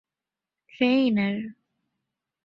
[0.73, 1.37] ޓްރެއިނަރ